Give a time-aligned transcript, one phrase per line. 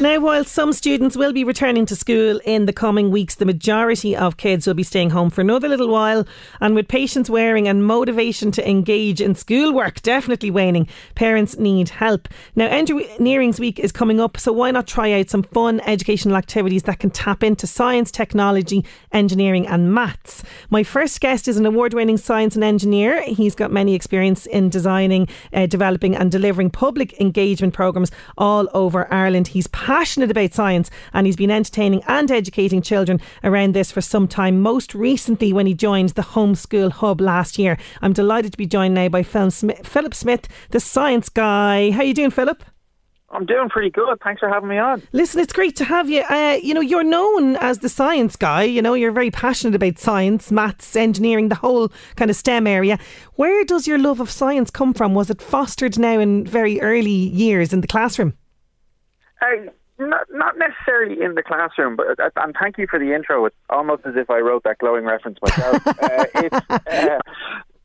[0.00, 4.16] Now, while some students will be returning to school in the coming weeks, the majority
[4.16, 6.26] of kids will be staying home for another little while.
[6.58, 12.28] And with patience wearing and motivation to engage in schoolwork definitely waning, parents need help.
[12.56, 16.84] Now, Engineering's Week is coming up, so why not try out some fun educational activities
[16.84, 20.42] that can tap into science, technology, engineering, and maths?
[20.70, 23.20] My first guest is an award winning science and engineer.
[23.24, 29.06] He's got many experience in designing, uh, developing, and delivering public engagement programmes all over
[29.12, 29.48] Ireland.
[29.48, 34.28] He's passionate about science and he's been entertaining and educating children around this for some
[34.28, 37.76] time, most recently when he joined the Homeschool Hub last year.
[38.00, 41.90] I'm delighted to be joined now by Philip Smith, the science guy.
[41.90, 42.62] How are you doing, Philip?
[43.30, 44.16] I'm doing pretty good.
[44.22, 45.02] Thanks for having me on.
[45.10, 46.22] Listen, it's great to have you.
[46.22, 48.62] Uh, you know, you're known as the science guy.
[48.62, 52.96] You know, you're very passionate about science, maths, engineering, the whole kind of STEM area.
[53.34, 55.14] Where does your love of science come from?
[55.14, 58.34] Was it fostered now in very early years in the classroom?
[59.42, 59.70] Uh,
[60.00, 63.44] not, not necessarily in the classroom, but uh, and thank you for the intro.
[63.44, 65.86] It's almost as if I wrote that glowing reference myself.
[65.86, 67.18] uh, it's uh,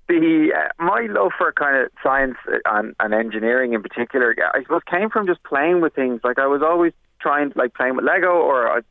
[0.07, 4.35] the uh, my love for kind of science and, and engineering in particular.
[4.53, 6.21] I suppose came from just playing with things.
[6.23, 6.93] Like I was always
[7.25, 8.85] trying like playing with Lego or at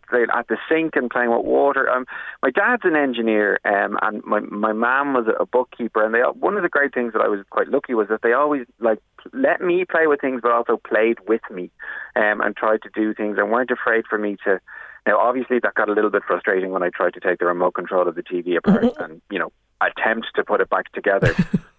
[0.49, 1.89] the sink and playing with water.
[1.89, 2.05] Um,
[2.43, 6.05] my dad's an engineer, um, and my my mom was a bookkeeper.
[6.05, 8.33] And they one of the great things that I was quite lucky was that they
[8.33, 8.99] always like
[9.33, 11.71] let me play with things, but also played with me,
[12.17, 14.59] um, and tried to do things and weren't afraid for me to.
[15.07, 17.75] Now, obviously, that got a little bit frustrating when I tried to take the remote
[17.75, 21.35] control of the TV apart and you know attempt to put it back together.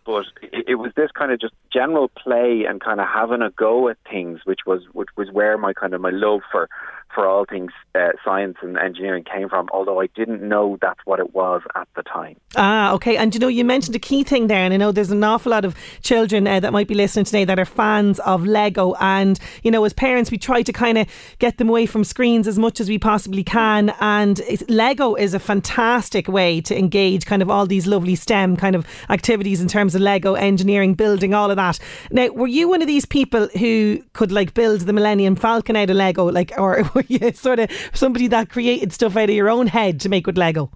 [0.05, 3.49] But it, it, was this kind of just general play and kind of having a
[3.49, 6.69] go at things, which was which was where my kind of my love for
[7.13, 11.19] for all things uh, science and engineering came from, although I didn't know that's what
[11.19, 12.35] it was at the time.
[12.57, 13.15] Ah, okay.
[13.17, 15.51] And you know, you mentioned a key thing there, and I know there's an awful
[15.51, 18.95] lot of children uh, that might be listening today that are fans of Lego.
[18.95, 21.07] And, you know, as parents, we try to kind of
[21.39, 23.93] get them away from screens as much as we possibly can.
[24.01, 28.75] And Lego is a fantastic way to engage kind of all these lovely STEM kind
[28.75, 31.79] of activities in terms of Lego, engineering, building, all of that.
[32.11, 35.89] Now, were you one of these people who could like build the Millennium Falcon out
[35.89, 39.67] of Lego, like, or you sort of somebody that created stuff out of your own
[39.67, 40.71] head to make with Lego?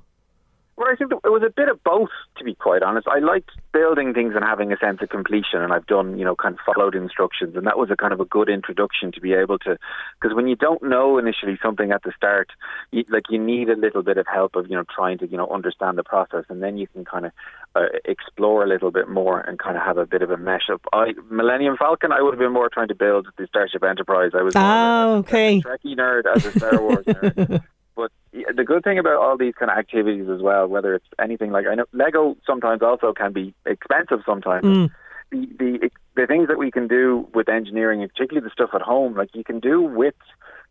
[0.80, 2.08] Well, I think it was a bit of both,
[2.38, 3.06] to be quite honest.
[3.06, 6.38] I liked building things and having a sense of completion, and I've done, you know,
[6.38, 9.34] kind of followed instructions, and that was a kind of a good introduction to be
[9.34, 9.78] able to,
[10.14, 12.52] because when you don't know initially something at the start,
[12.92, 15.36] you, like you need a little bit of help of, you know, trying to, you
[15.36, 17.34] know, understand the process, and then you can kind of
[17.76, 20.70] uh, explore a little bit more and kind of have a bit of a mesh
[20.72, 20.80] up.
[20.94, 24.32] I Millennium Falcon, I would have been more trying to build the Starship Enterprise.
[24.34, 25.58] I was oh, okay.
[25.58, 27.64] a Trekkie nerd as a Star Wars nerd.
[28.60, 31.66] The good thing about all these kind of activities as well, whether it's anything like
[31.66, 34.66] I know Lego sometimes also can be expensive sometimes.
[34.66, 34.90] Mm.
[35.32, 39.16] The the the things that we can do with engineering, particularly the stuff at home,
[39.16, 40.16] like you can do with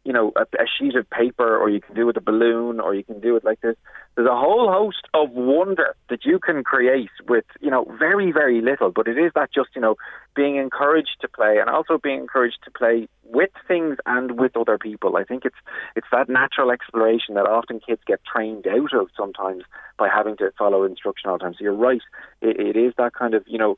[0.04, 2.80] you know, a, a sheet of paper, or you can do it with a balloon,
[2.80, 3.76] or you can do it like this.
[4.14, 8.60] There's a whole host of wonder that you can create with, you know, very, very
[8.60, 8.90] little.
[8.90, 9.96] But it is that just, you know,
[10.34, 14.78] being encouraged to play, and also being encouraged to play with things and with other
[14.78, 15.16] people.
[15.16, 15.56] I think it's
[15.94, 19.64] it's that natural exploration that often kids get trained out of sometimes
[19.98, 21.54] by having to follow instruction all the time.
[21.54, 22.00] So you're right.
[22.40, 23.76] it, it is that kind of, you know,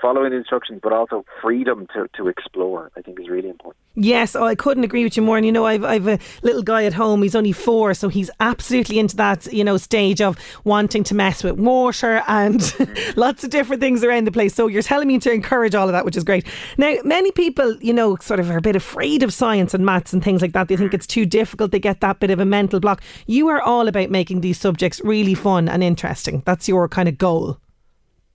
[0.00, 3.76] following instructions, but also freedom to, to explore, I think is really important.
[3.94, 5.36] Yes, oh, I couldn't agree with you more.
[5.36, 7.22] And you know, I've I've a little guy at home.
[7.22, 11.42] He's only four, so he's absolutely into that you know stage of wanting to mess
[11.42, 12.74] with water and
[13.16, 14.54] lots of different things around the place.
[14.54, 16.46] So you're telling me to encourage all of that, which is great.
[16.76, 20.12] Now, many people, you know, sort of are a bit afraid of science and maths
[20.12, 20.68] and things like that.
[20.68, 21.72] They think it's too difficult.
[21.72, 23.02] They get that bit of a mental block.
[23.26, 26.42] You are all about making these subjects really fun and interesting.
[26.46, 27.58] That's your kind of goal.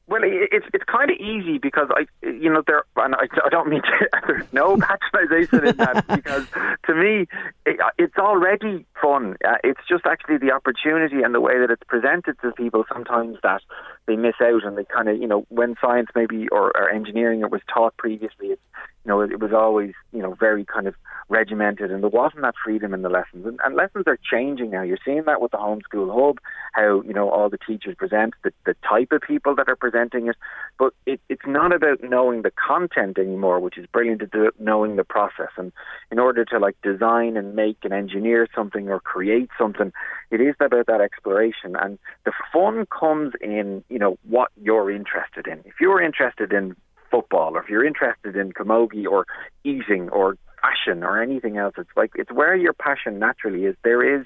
[0.05, 3.69] Well, it's it's kind of easy because I, you know, there, and I, I don't
[3.69, 4.09] mean to.
[4.27, 4.75] There's no
[5.13, 6.45] patronisation in that because
[6.88, 7.27] to me,
[7.65, 9.38] it, it's already fun.
[9.47, 13.38] Uh, it's just actually the opportunity and the way that it's presented to people sometimes
[13.44, 13.61] that
[14.05, 17.39] they miss out and they kind of, you know, when science maybe or, or engineering
[17.39, 18.61] it was taught previously, it's
[19.05, 20.95] you know, it, was always, you know, very kind of
[21.27, 23.45] regimented and there wasn't that freedom in the lessons.
[23.45, 24.81] And, and lessons are changing now.
[24.81, 26.39] You're seeing that with the homeschool hub,
[26.73, 30.27] how, you know, all the teachers present, the, the type of people that are presenting
[30.27, 30.38] it.
[30.79, 35.03] But it, it's not about knowing the content anymore, which is brilliant, it's knowing the
[35.03, 35.49] process.
[35.57, 35.73] And
[36.09, 39.91] in order to like design and make and engineer something or create something,
[40.31, 41.75] it is about that exploration.
[41.75, 45.59] And the fun comes in, you know, what you're interested in.
[45.65, 46.77] If you're interested in
[47.13, 49.25] football, or if you're interested in camogie or
[49.63, 53.75] eating or fashion or anything else, it's like it's where your passion naturally is.
[53.83, 54.25] There is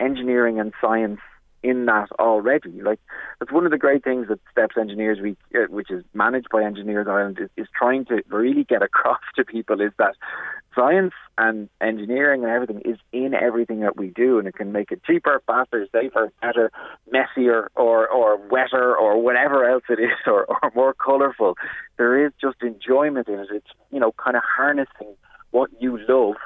[0.00, 1.20] engineering and science
[1.64, 2.82] in that already.
[2.82, 3.00] Like
[3.40, 6.62] that's one of the great things that Steps Engineers Week, uh, which is managed by
[6.62, 10.14] Engineers Ireland, is, is trying to really get across to people is that
[10.76, 14.92] science and engineering and everything is in everything that we do, and it can make
[14.92, 16.70] it cheaper, faster, safer, better,
[17.10, 21.56] messier, or or wetter, or whatever else it is, or, or more colourful.
[21.96, 23.48] There is just enjoyment in it.
[23.50, 25.16] It's you know kind of harnessing
[25.50, 26.36] what you love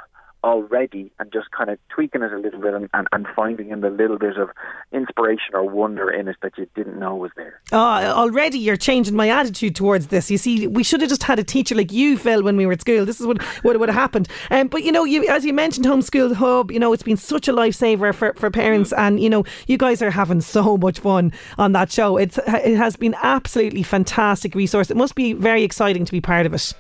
[0.49, 3.81] already and just kind of tweaking it a little bit and, and, and finding in
[3.83, 4.49] the little bit of
[4.93, 7.61] inspiration or wonder in it that you didn't know was there.
[7.73, 10.31] Oh, already you're changing my attitude towards this.
[10.31, 12.73] You see, we should have just had a teacher like you, Phil, when we were
[12.73, 13.05] at school.
[13.05, 14.29] This is what, what would have happened.
[14.51, 17.47] Um, but, you know, you as you mentioned, Homeschool Hub, you know, it's been such
[17.49, 18.99] a lifesaver for, for parents mm.
[18.99, 22.17] and, you know, you guys are having so much fun on that show.
[22.17, 24.91] It's, it has been absolutely fantastic resource.
[24.91, 26.75] It must be very exciting to be part of it.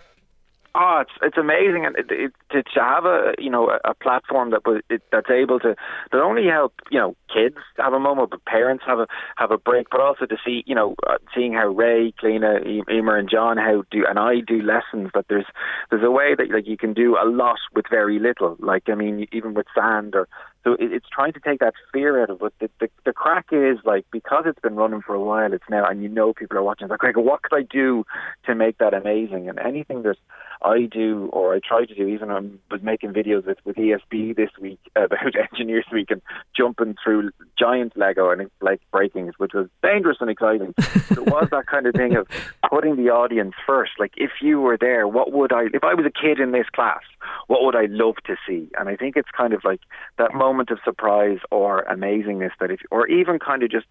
[0.81, 3.95] Oh, it's it's amazing, and it, it, to, to have a you know a, a
[3.95, 5.75] platform that was it, that's able to
[6.13, 9.59] not only help you know kids have a moment, but parents have a have a
[9.59, 13.57] break, but also to see you know uh, seeing how Ray, Clíona, Emer, and John
[13.57, 15.11] how do and I do lessons.
[15.15, 15.47] That there's
[15.91, 18.57] there's a way that like you can do a lot with very little.
[18.61, 20.29] Like I mean, even with sand or
[20.69, 22.53] so it, it's trying to take that fear out of it.
[22.61, 25.87] The, the, the crack is like because it's been running for a while, it's now
[25.87, 26.85] and you know people are watching.
[26.85, 28.05] It's like, okay, what could I do
[28.47, 29.49] to make that amazing?
[29.49, 30.17] And anything that
[30.63, 34.37] I do or I try to do, even I was making videos with, with ESB
[34.37, 36.21] this week about Engineers Week and
[36.57, 40.75] jumping through giant Lego and like breaking which was dangerous and exciting.
[40.79, 42.27] it was that kind of thing of
[42.69, 43.93] putting the audience first.
[43.99, 45.67] Like if you were there, what would I?
[45.73, 47.03] If I was a kid in this class,
[47.47, 48.69] what would I love to see?
[48.79, 49.81] And I think it's kind of like
[50.19, 53.87] that moment of surprise or amazingness that if, or even kind of just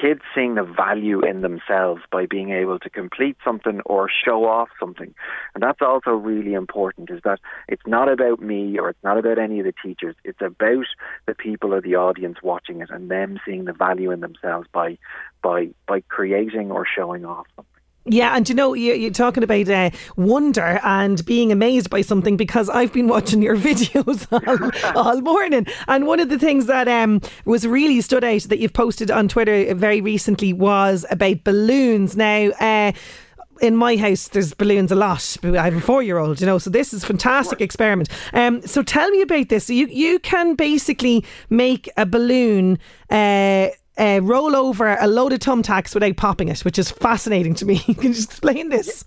[0.00, 4.68] kids seeing the value in themselves by being able to complete something or show off
[4.80, 5.14] something.
[5.54, 7.38] And that's also really important is that
[7.68, 10.16] it's not about me or it's not about any of the teachers.
[10.24, 10.86] It's about
[11.26, 14.98] the people or the audience watching it and them seeing the value in themselves by
[15.40, 17.71] by by creating or showing off something.
[18.04, 22.36] Yeah, and you know, you, are talking about uh, wonder and being amazed by something
[22.36, 25.66] because I've been watching your videos all, all morning.
[25.86, 29.28] And one of the things that um, was really stood out that you've posted on
[29.28, 32.16] Twitter very recently was about balloons.
[32.16, 32.92] Now, uh,
[33.60, 35.36] in my house, there's balloons a lot.
[35.44, 38.08] I have a four year old, you know, so this is a fantastic experiment.
[38.32, 39.66] Um, so tell me about this.
[39.66, 42.80] So you, you can basically make a balloon.
[43.08, 47.66] Uh, uh, roll over a load of thumbtacks without popping it, which is fascinating to
[47.66, 47.78] me.
[47.80, 49.04] Can you just explain this?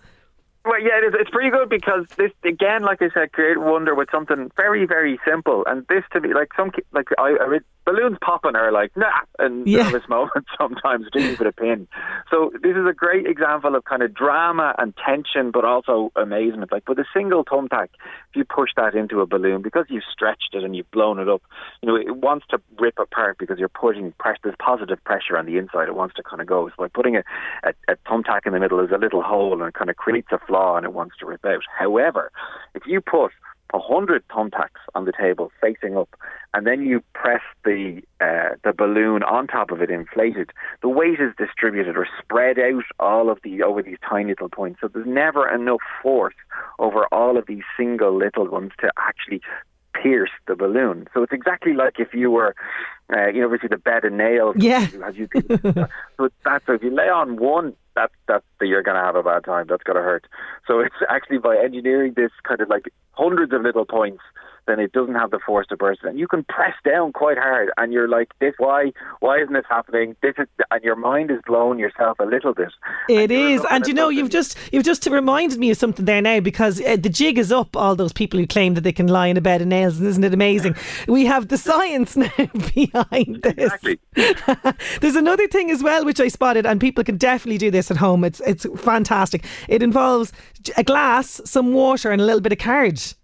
[0.65, 1.13] Well, yeah, it is.
[1.19, 5.19] It's pretty good because this, again, like I said, create wonder with something very, very
[5.27, 5.63] simple.
[5.67, 9.21] And this to me, like some, like I, I read balloons popping are like nah,
[9.37, 9.83] and yeah.
[9.83, 11.87] nervous moments sometimes, particularly with a pin.
[12.31, 16.71] So this is a great example of kind of drama and tension, but also amazement.
[16.71, 17.89] Like with a single thumbtack,
[18.29, 21.29] if you push that into a balloon, because you've stretched it and you've blown it
[21.29, 21.43] up,
[21.81, 24.37] you know it wants to rip apart because you're putting press.
[24.43, 25.87] There's positive pressure on the inside.
[25.87, 26.67] It wants to kind of go.
[26.69, 27.23] So by putting a,
[27.63, 30.29] a, a thumbtack in the middle, there's a little hole and it kind of creates
[30.31, 31.63] a and it wants to rip out.
[31.77, 32.31] However,
[32.73, 33.31] if you put
[33.73, 36.09] a hundred thumbtacks on the table facing up,
[36.53, 40.51] and then you press the uh, the balloon on top of it, inflated.
[40.81, 44.79] The weight is distributed or spread out all of the over these tiny little points.
[44.81, 46.35] So there's never enough force
[46.79, 49.41] over all of these single little ones to actually
[49.93, 51.07] pierce the balloon.
[51.13, 52.55] So it's exactly like if you were,
[53.13, 54.55] uh, you know, obviously the bed of nails.
[54.57, 54.87] Yeah.
[55.05, 59.15] As you so that's if you lay on one, that that you're going to have
[59.15, 59.67] a bad time.
[59.69, 60.27] That's going to hurt.
[60.67, 64.21] So it's actually by engineering this kind of like hundreds of little points
[64.67, 66.03] then it doesn't have the force to burst.
[66.03, 68.91] And you can press down quite hard, and you're like, "This why?
[69.19, 72.71] Why isn't this happening?" This is, and your mind is blowing yourself a little bit.
[73.09, 76.21] It and is, and you know, you've just you've just reminded me of something there
[76.21, 77.75] now because uh, the jig is up.
[77.75, 80.07] All those people who claim that they can lie in a bed of nails, and
[80.07, 80.75] isn't it amazing?
[81.07, 82.29] we have the science now
[82.73, 83.73] behind this.
[83.73, 83.99] Exactly.
[85.01, 87.97] There's another thing as well which I spotted, and people can definitely do this at
[87.97, 88.23] home.
[88.23, 89.45] It's it's fantastic.
[89.67, 90.31] It involves
[90.77, 93.15] a glass, some water, and a little bit of carriage.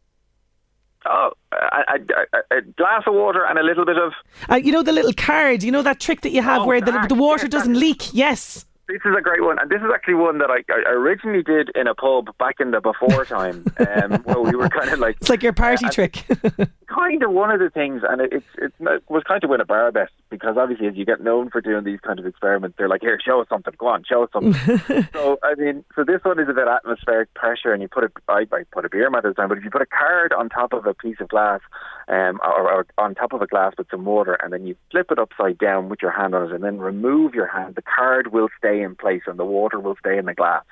[1.06, 4.14] Oh, a, a, a, glass of water and a little bit of.
[4.50, 5.64] Uh, you know the little card.
[5.64, 8.14] You know that trick that you have oh, where the, the water doesn't leak.
[8.14, 8.66] Yes.
[8.88, 11.70] This is a great one, and this is actually one that I, I originally did
[11.76, 15.18] in a pub back in the before time, um, where we were kind of like
[15.22, 16.26] it's like your party uh, trick.
[16.88, 19.66] kind of one of the things, and it, it's it was kind of win a
[19.66, 22.90] bar best because obviously as you get known for doing these kind of experiments, they're
[22.90, 24.54] like, here, show us something, go on, show us something.
[25.14, 28.46] so I mean, so this one is about atmospheric pressure, and you put a I,
[28.52, 30.74] I put a beer mat this time, but if you put a card on top
[30.74, 31.62] of a piece of glass,
[32.08, 35.12] um, or, or on top of a glass with some water, and then you flip
[35.12, 38.32] it upside down with your hand on it, and then remove your hand, the card
[38.32, 40.64] will stay in place and the water will stay in the glass.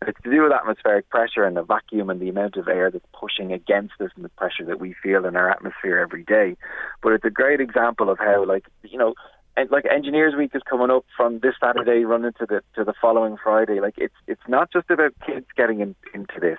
[0.00, 2.90] And it's to do with atmospheric pressure and the vacuum and the amount of air
[2.90, 6.56] that's pushing against us and the pressure that we feel in our atmosphere every day.
[7.02, 9.14] But it's a great example of how, like, you know,
[9.56, 12.92] and like Engineers Week is coming up from this Saturday, running to the to the
[13.00, 13.80] following Friday.
[13.80, 16.58] Like it's it's not just about kids getting in, into this.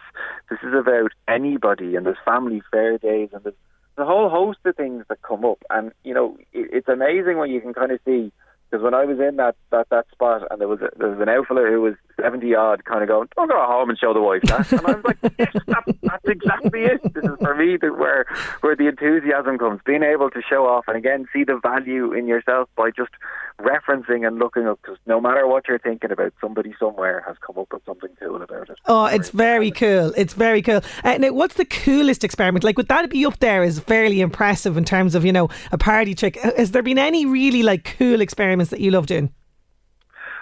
[0.50, 3.56] This is about anybody, and there's family fair days, and there's
[3.98, 5.64] a whole host of things that come up.
[5.70, 8.32] And you know, it, it's amazing when you can kind of see
[8.70, 11.22] because when I was in that, that, that spot and there was a, there was
[11.22, 14.22] an outfielder who was 70 odd kind of going, don't go home and show the
[14.22, 14.70] wife that.
[14.74, 17.02] And I was like, yes, that, that's exactly it.
[17.14, 18.26] This is for me the, where,
[18.60, 19.80] where the enthusiasm comes.
[19.86, 23.12] Being able to show off and again see the value in yourself by just
[23.60, 27.58] referencing and looking up because no matter what you're thinking about, somebody somewhere has come
[27.58, 28.78] up with something cool about it.
[28.86, 30.14] Oh, it's very cool.
[30.16, 30.82] It's very cool.
[31.04, 32.64] Uh, now, what's the coolest experiment?
[32.64, 35.78] Like, would that be up there as fairly impressive in terms of, you know, a
[35.78, 36.38] party trick?
[36.44, 39.34] Uh, has there been any really like cool experiments that you love doing?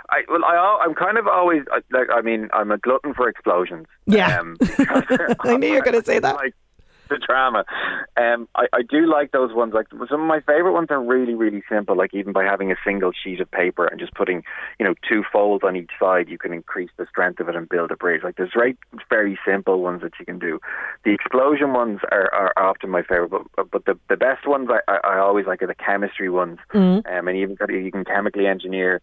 [0.09, 3.87] I well, I I'm kind of always like I mean I'm a glutton for explosions.
[4.05, 4.55] Yeah, um,
[5.39, 6.35] I knew you were going to say that.
[6.35, 6.53] Like,
[7.09, 7.65] the drama.
[8.17, 9.73] Um, I, I do like those ones.
[9.73, 11.95] Like some of my favorite ones are really, really simple.
[11.95, 14.43] Like even by having a single sheet of paper and just putting,
[14.79, 17.69] you know, two folds on each side, you can increase the strength of it and
[17.69, 18.23] build a bridge.
[18.23, 18.77] Like there's very,
[19.09, 20.59] very simple ones that you can do.
[21.03, 24.97] The explosion ones are, are often my favorite, but but the the best ones I,
[25.03, 26.59] I, always like are the chemistry ones.
[26.73, 27.05] Mm.
[27.05, 29.01] Um, and even you can chemically engineer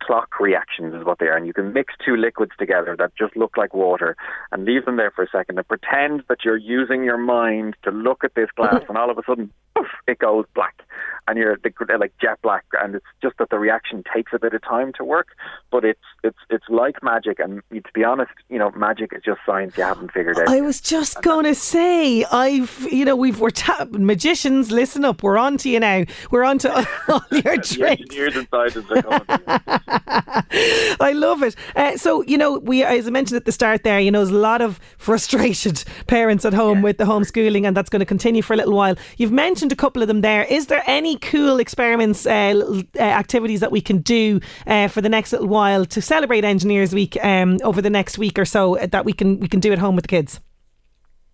[0.00, 3.36] clock reactions is what they are, and you can mix two liquids together that just
[3.36, 4.16] look like water
[4.52, 7.90] and leave them there for a second and pretend that you're using your mind to
[7.90, 10.82] look at this glass, and all of a sudden, poof, it goes black,
[11.28, 11.58] and you're
[11.98, 15.04] like jet black, and it's just that the reaction takes a bit of time to
[15.04, 15.28] work,
[15.70, 19.40] but it's it's it's like magic, and to be honest, you know, magic is just
[19.44, 20.48] science you haven't figured out.
[20.48, 24.70] I was just going to say, I've you know, we've we're ta- magicians.
[24.70, 26.04] Listen up, we're on to you now.
[26.30, 27.78] We're on to all your tricks.
[27.80, 29.46] engineers and scientists are coming.
[31.00, 31.56] I love it.
[31.74, 34.36] Uh, so, you know, we as I mentioned at the start there, you know, there's
[34.36, 36.84] a lot of frustrated parents at home yeah.
[36.84, 38.96] with the homeschooling, and that's going to continue for a little while.
[39.16, 40.44] You've mentioned a couple of them there.
[40.44, 45.00] Is there any cool experiments, uh, little, uh, activities that we can do uh, for
[45.00, 48.78] the next little while to celebrate Engineers Week um, over the next week or so
[48.78, 50.40] uh, that we can we can do at home with the kids?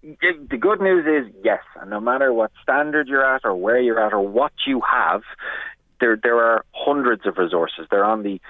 [0.02, 4.04] the good news is yes, and no matter what standard you're at or where you're
[4.04, 5.22] at or what you have,
[6.00, 7.86] there there are hundreds of resources.
[7.90, 8.40] They're on the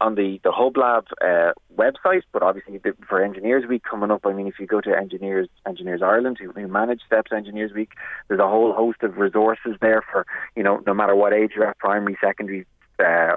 [0.00, 4.32] on the the Hub Lab uh, website, but obviously for Engineers Week coming up, I
[4.32, 7.92] mean, if you go to Engineers Engineers Ireland, who, who manage Steps Engineers Week,
[8.28, 11.66] there's a whole host of resources there for you know no matter what age you're
[11.66, 12.66] at, primary, secondary,
[13.00, 13.36] uh,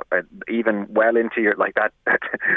[0.49, 1.93] even well into your like that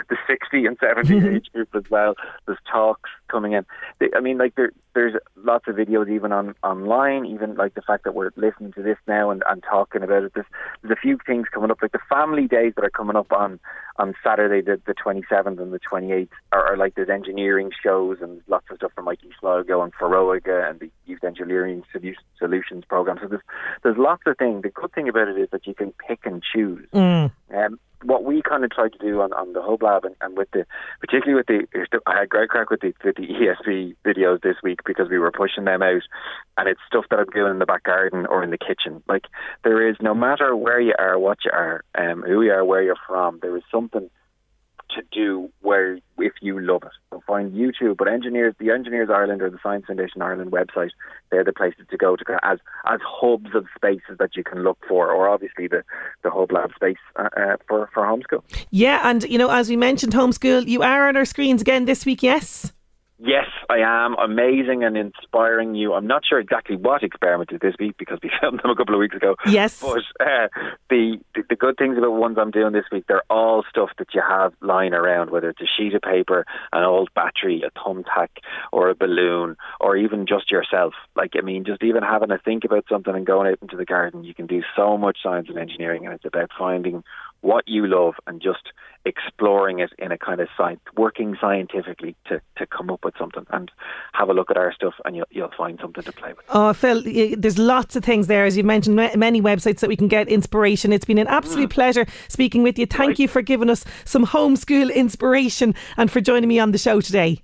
[0.09, 1.27] the 60 and 70 mm-hmm.
[1.37, 2.15] age group as well.
[2.47, 3.65] There's talks coming in.
[3.99, 7.27] They, I mean, like there, there's lots of videos even on online.
[7.27, 10.33] Even like the fact that we're listening to this now and, and talking about it.
[10.35, 10.47] There's,
[10.83, 13.61] there's a few things coming up, like the family days that are coming up on
[13.99, 18.43] on Saturday, the, the 27th and the 28th, are, are like there's engineering shows and
[18.47, 21.83] lots of stuff from Mikey Sligo and Foróige and the Youth Engineering
[22.39, 23.19] Solutions program.
[23.21, 23.43] So there's
[23.83, 24.63] there's lots of things.
[24.63, 26.87] The good thing about it is that you can pick and choose.
[26.93, 27.31] Mm.
[27.55, 30.37] Um, what we kind of tried to do on, on the Hub Lab and, and
[30.37, 30.67] with the,
[31.01, 34.81] particularly with the, I had great crack with the, with the ESB videos this week
[34.85, 36.03] because we were pushing them out
[36.57, 39.03] and it's stuff that I'm doing in the back garden or in the kitchen.
[39.09, 39.25] Like
[39.65, 42.83] there is, no matter where you are, what you are, um, who you are, where
[42.83, 44.11] you're from, there is something
[44.91, 46.93] to do where if you love it.
[47.27, 50.91] Find YouTube, but engineers, the Engineers Ireland or the Science Foundation Ireland website,
[51.31, 54.79] they're the places to go to as as hubs of spaces that you can look
[54.89, 55.83] for, or obviously the
[56.23, 58.43] the hub lab space uh, uh, for for homeschool.
[58.71, 62.07] Yeah, and you know, as we mentioned, homeschool, you are on our screens again this
[62.07, 62.23] week.
[62.23, 62.73] Yes.
[63.19, 64.15] Yes, I am.
[64.19, 65.95] Amazing and inspiring you.
[65.95, 68.95] I'm not sure exactly what experiment is this week because we filmed them a couple
[68.95, 69.37] of weeks ago.
[69.47, 69.81] Yes.
[69.81, 70.49] But uh,
[70.91, 74.09] the, the, the good things about ones I'm doing this week, they're all stuff that
[74.15, 78.29] you have lying around, whether it's a sheet of paper, an old battery, a thumbtack,
[78.71, 80.93] or a balloon, or even just yourself.
[81.15, 83.87] Like, I mean, just even having to think about something and going out into the
[83.87, 87.03] garden, you can do so much science and engineering, and it's about finding
[87.41, 88.73] what you love and just
[89.05, 93.47] exploring it in a kind of science, working scientifically to, to come up with something
[93.51, 93.71] and
[94.13, 96.45] have a look at our stuff and you'll, you'll find something to play with.
[96.49, 97.03] Oh, Phil,
[97.39, 98.45] there's lots of things there.
[98.45, 100.93] As you've mentioned, many websites that we can get inspiration.
[100.93, 101.75] It's been an absolute mm.
[101.75, 102.87] pleasure speaking with you.
[102.87, 103.19] Thank right.
[103.21, 107.43] you for giving us some homeschool inspiration and for joining me on the show today.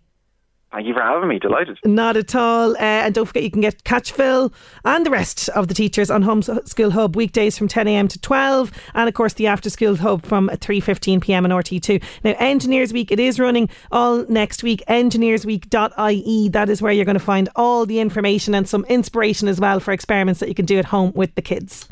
[0.73, 1.39] Thank you for having me.
[1.39, 1.79] Delighted.
[1.85, 2.73] Not at all.
[2.77, 4.53] Uh, and don't forget, you can get catch Phil
[4.87, 8.09] and the rest of the teachers on Homeschool Hub weekdays from 10 a.m.
[8.09, 11.45] to 12, and of course the After School Hub from 3:15 p.m.
[11.45, 12.03] on RTÉ2.
[12.25, 14.83] Now, Engineers Week it is running all next week.
[14.89, 16.49] Engineersweek.ie.
[16.49, 19.79] That is where you're going to find all the information and some inspiration as well
[19.79, 21.87] for experiments that you can do at home with the kids.